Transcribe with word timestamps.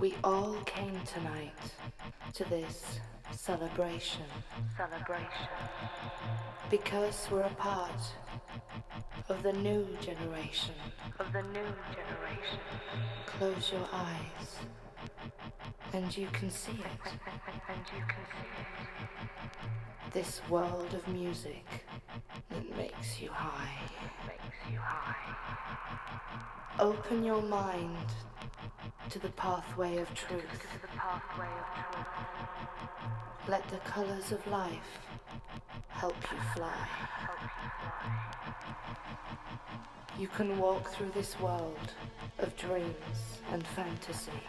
We 0.00 0.14
all 0.22 0.56
came 0.66 1.00
tonight 1.06 1.52
to 2.34 2.44
this 2.44 3.00
celebration. 3.32 4.24
Celebration. 4.76 5.48
Because 6.70 7.28
we're 7.30 7.40
a 7.42 7.54
part 7.54 8.00
of 9.28 9.42
the 9.42 9.52
new 9.54 9.86
generation. 10.00 10.74
Of 11.18 11.32
the 11.32 11.42
new 11.42 11.70
generation. 11.94 12.60
Close 13.26 13.72
your 13.72 13.88
eyes. 13.92 14.56
and 15.92 16.16
you 16.16 16.28
can 16.32 16.50
see 16.50 16.72
it. 16.72 17.12
And 17.68 17.80
you 17.98 18.04
can 18.06 18.24
see 18.32 18.48
it. 18.62 20.12
This 20.12 20.40
world 20.48 20.94
of 20.94 21.06
music 21.08 21.64
that 22.50 22.76
makes 22.76 23.20
you 23.20 23.30
high. 23.30 23.78
makes 24.26 24.72
you 24.72 24.78
high. 24.78 25.45
Open 26.78 27.24
your 27.24 27.40
mind 27.40 27.96
to 29.08 29.18
the 29.18 29.30
pathway 29.30 29.96
of 29.96 30.12
truth. 30.14 30.44
Let 33.48 33.66
the 33.68 33.78
colors 33.78 34.30
of 34.30 34.46
life 34.46 34.98
help 35.88 36.16
you 36.30 36.38
fly. 36.54 36.88
You 40.18 40.28
can 40.28 40.58
walk 40.58 40.90
through 40.90 41.12
this 41.14 41.40
world 41.40 41.94
of 42.40 42.54
dreams 42.58 43.40
and 43.52 43.66
fantasy, 43.68 44.42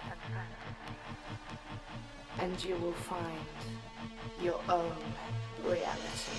and 2.39 2.62
you 2.65 2.75
will 2.75 2.91
find 2.91 3.47
your 4.41 4.59
own 4.68 4.97
reality. 5.63 6.38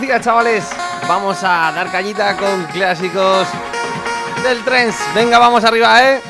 Días, 0.00 0.20
chavales. 0.20 0.68
Vamos 1.08 1.42
a 1.42 1.72
dar 1.72 1.90
cañita 1.90 2.36
con 2.36 2.64
clásicos 2.64 3.48
del 4.42 4.62
Trends. 4.62 4.96
Venga, 5.14 5.38
vamos 5.38 5.64
arriba, 5.64 6.02
¿eh? 6.02 6.20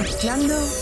Mezclando 0.00 0.79